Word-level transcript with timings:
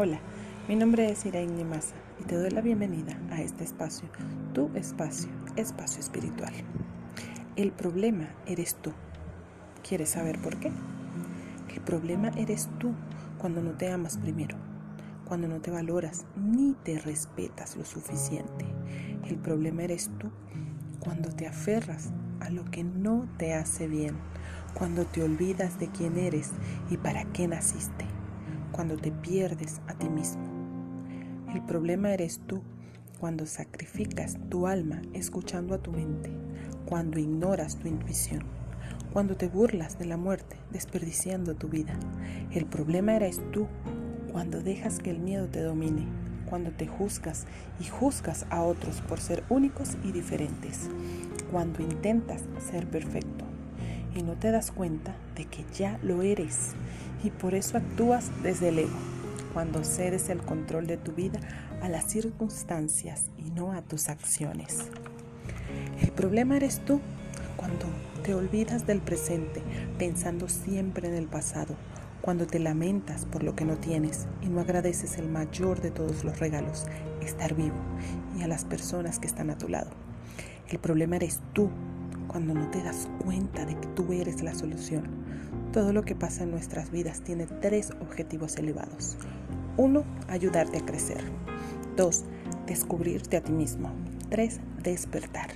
Hola, 0.00 0.20
mi 0.68 0.76
nombre 0.76 1.10
es 1.10 1.26
Iraín 1.26 1.68
Maza 1.68 1.96
y 2.20 2.22
te 2.22 2.36
doy 2.36 2.50
la 2.50 2.60
bienvenida 2.60 3.18
a 3.32 3.42
este 3.42 3.64
espacio, 3.64 4.08
tu 4.54 4.70
espacio, 4.76 5.28
espacio 5.56 5.98
espiritual. 5.98 6.52
El 7.56 7.72
problema 7.72 8.28
eres 8.46 8.76
tú. 8.76 8.92
¿Quieres 9.82 10.10
saber 10.10 10.38
por 10.38 10.56
qué? 10.60 10.70
El 11.74 11.80
problema 11.80 12.28
eres 12.36 12.68
tú 12.78 12.92
cuando 13.38 13.60
no 13.60 13.72
te 13.72 13.90
amas 13.90 14.18
primero, 14.18 14.56
cuando 15.24 15.48
no 15.48 15.60
te 15.60 15.72
valoras 15.72 16.26
ni 16.36 16.76
te 16.84 17.00
respetas 17.00 17.76
lo 17.76 17.84
suficiente. 17.84 18.66
El 19.26 19.34
problema 19.34 19.82
eres 19.82 20.10
tú 20.20 20.30
cuando 21.00 21.30
te 21.30 21.48
aferras 21.48 22.10
a 22.38 22.50
lo 22.50 22.64
que 22.66 22.84
no 22.84 23.28
te 23.36 23.52
hace 23.52 23.88
bien, 23.88 24.14
cuando 24.74 25.06
te 25.06 25.24
olvidas 25.24 25.80
de 25.80 25.88
quién 25.88 26.18
eres 26.18 26.52
y 26.88 26.98
para 26.98 27.24
qué 27.32 27.48
naciste 27.48 28.17
cuando 28.78 28.96
te 28.96 29.10
pierdes 29.10 29.80
a 29.88 29.94
ti 29.94 30.08
mismo. 30.08 30.44
El 31.52 31.64
problema 31.64 32.12
eres 32.12 32.38
tú 32.46 32.62
cuando 33.18 33.44
sacrificas 33.44 34.36
tu 34.50 34.68
alma 34.68 35.02
escuchando 35.14 35.74
a 35.74 35.78
tu 35.78 35.90
mente, 35.90 36.30
cuando 36.86 37.18
ignoras 37.18 37.74
tu 37.74 37.88
intuición, 37.88 38.44
cuando 39.12 39.36
te 39.36 39.48
burlas 39.48 39.98
de 39.98 40.04
la 40.04 40.16
muerte 40.16 40.58
desperdiciando 40.70 41.56
tu 41.56 41.66
vida. 41.66 41.98
El 42.52 42.66
problema 42.66 43.16
eres 43.16 43.40
tú 43.50 43.66
cuando 44.30 44.62
dejas 44.62 45.00
que 45.00 45.10
el 45.10 45.18
miedo 45.18 45.48
te 45.48 45.60
domine, 45.60 46.06
cuando 46.48 46.70
te 46.70 46.86
juzgas 46.86 47.46
y 47.80 47.84
juzgas 47.84 48.46
a 48.48 48.62
otros 48.62 49.00
por 49.00 49.18
ser 49.18 49.42
únicos 49.48 49.96
y 50.04 50.12
diferentes, 50.12 50.88
cuando 51.50 51.82
intentas 51.82 52.44
ser 52.70 52.86
perfecto 52.86 53.44
y 54.14 54.22
no 54.22 54.34
te 54.34 54.52
das 54.52 54.70
cuenta 54.70 55.16
de 55.34 55.46
que 55.46 55.64
ya 55.74 55.98
lo 56.04 56.22
eres 56.22 56.74
y 57.22 57.30
por 57.30 57.54
eso 57.54 57.78
actúas 57.78 58.30
desde 58.42 58.68
el 58.68 58.80
ego, 58.80 58.98
cuando 59.52 59.84
cedes 59.84 60.28
el 60.28 60.38
control 60.38 60.86
de 60.86 60.96
tu 60.96 61.12
vida 61.12 61.40
a 61.82 61.88
las 61.88 62.04
circunstancias 62.04 63.26
y 63.36 63.50
no 63.50 63.72
a 63.72 63.82
tus 63.82 64.08
acciones. 64.08 64.88
El 66.00 66.12
problema 66.12 66.56
eres 66.56 66.80
tú 66.84 67.00
cuando 67.56 67.86
te 68.22 68.34
olvidas 68.34 68.86
del 68.86 69.00
presente 69.00 69.62
pensando 69.98 70.48
siempre 70.48 71.08
en 71.08 71.14
el 71.14 71.26
pasado, 71.26 71.74
cuando 72.20 72.46
te 72.46 72.58
lamentas 72.58 73.24
por 73.24 73.42
lo 73.42 73.54
que 73.54 73.64
no 73.64 73.76
tienes 73.76 74.26
y 74.42 74.48
no 74.48 74.60
agradeces 74.60 75.18
el 75.18 75.28
mayor 75.28 75.80
de 75.80 75.90
todos 75.90 76.24
los 76.24 76.38
regalos, 76.38 76.86
estar 77.22 77.54
vivo 77.54 77.76
y 78.38 78.42
a 78.42 78.48
las 78.48 78.64
personas 78.64 79.18
que 79.18 79.26
están 79.26 79.50
a 79.50 79.58
tu 79.58 79.68
lado. 79.68 79.90
El 80.68 80.78
problema 80.78 81.16
eres 81.16 81.40
tú 81.52 81.70
cuando 82.26 82.54
no 82.54 82.70
te 82.70 82.82
das 82.82 83.08
cuenta 83.24 83.64
de 83.64 83.74
que 83.74 83.88
tú 83.88 84.12
eres 84.12 84.42
la 84.42 84.54
solución. 84.54 85.04
Todo 85.78 85.92
lo 85.92 86.02
que 86.02 86.16
pasa 86.16 86.42
en 86.42 86.50
nuestras 86.50 86.90
vidas 86.90 87.20
tiene 87.20 87.46
tres 87.46 87.92
objetivos 88.00 88.56
elevados. 88.56 89.16
Uno, 89.76 90.02
ayudarte 90.26 90.78
a 90.78 90.84
crecer. 90.84 91.22
Dos, 91.96 92.24
descubrirte 92.66 93.36
a 93.36 93.42
ti 93.42 93.52
mismo. 93.52 93.92
Tres, 94.28 94.58
despertar. 94.82 95.50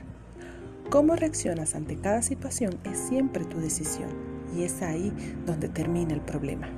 Cómo 0.91 1.17
reaccionas 1.17 1.75
ante 1.75 1.97
cada 1.97 2.23
situación 2.23 2.79
es 2.85 3.01
siempre 3.01 3.45
tu 3.45 3.59
decisión 3.59 4.11
y 4.57 4.63
es 4.63 4.81
ahí 4.83 5.13
donde 5.45 5.69
termina 5.69 6.15
el 6.15 6.21
problema. 6.21 6.69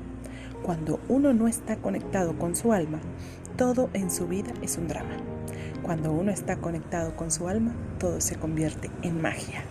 Cuando 0.62 0.98
uno 1.11 1.34
no 1.34 1.47
está 1.47 1.77
conectado 1.77 2.39
con 2.39 2.56
su 2.56 2.72
alma, 2.72 3.00
todo 3.59 3.91
en 3.92 4.11
su 4.11 4.27
vida 4.27 4.55
es 4.62 4.78
un 4.78 4.89
drama. 4.89 5.19
Cuando 5.83 6.12
uno 6.12 6.31
está 6.31 6.56
conectado 6.56 7.15
con 7.15 7.31
su 7.31 7.47
alma, 7.47 7.75
todo 7.98 8.22
se 8.22 8.37
convierte 8.37 8.91
en 9.03 9.20
magia. 9.20 9.65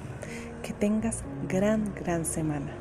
Que 0.63 0.71
tengas 0.71 1.23
gran, 1.49 1.93
gran 1.93 2.25
semana. 2.25 2.71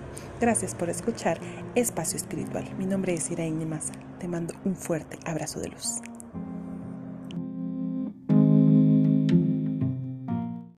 Gracias 0.41 0.73
por 0.73 0.89
escuchar 0.89 1.39
Espacio 1.75 2.17
Espiritual. 2.17 2.65
Mi 2.79 2.87
nombre 2.87 3.13
es 3.13 3.29
Iraín 3.29 3.69
Maza. 3.69 3.93
Te 4.21 4.29
mando 4.29 4.55
un 4.65 4.77
fuerte 4.77 5.19
abrazo 5.25 5.59
de 5.59 5.69
luz. 5.69 6.01